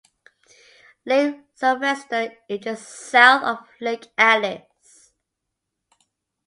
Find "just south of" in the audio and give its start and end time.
2.61-3.67